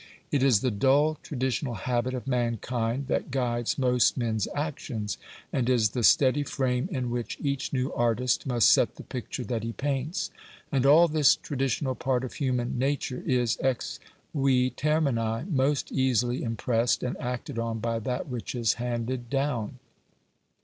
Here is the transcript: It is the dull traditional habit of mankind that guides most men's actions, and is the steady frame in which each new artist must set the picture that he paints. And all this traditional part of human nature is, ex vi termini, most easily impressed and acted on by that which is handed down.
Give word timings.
It 0.31 0.41
is 0.41 0.61
the 0.61 0.71
dull 0.71 1.19
traditional 1.21 1.75
habit 1.75 2.15
of 2.15 2.25
mankind 2.25 3.05
that 3.05 3.29
guides 3.29 3.77
most 3.77 4.17
men's 4.17 4.47
actions, 4.55 5.19
and 5.53 5.69
is 5.69 5.89
the 5.91 6.01
steady 6.03 6.41
frame 6.41 6.89
in 6.91 7.11
which 7.11 7.37
each 7.39 7.71
new 7.71 7.93
artist 7.93 8.47
must 8.47 8.71
set 8.73 8.95
the 8.95 9.03
picture 9.03 9.43
that 9.43 9.61
he 9.61 9.73
paints. 9.73 10.31
And 10.71 10.87
all 10.87 11.07
this 11.07 11.35
traditional 11.35 11.93
part 11.93 12.23
of 12.23 12.33
human 12.33 12.79
nature 12.79 13.21
is, 13.27 13.59
ex 13.61 13.99
vi 14.33 14.71
termini, 14.71 15.45
most 15.51 15.91
easily 15.91 16.41
impressed 16.41 17.03
and 17.03 17.15
acted 17.19 17.59
on 17.59 17.77
by 17.77 17.99
that 17.99 18.27
which 18.27 18.55
is 18.55 18.73
handed 18.81 19.29
down. 19.29 19.77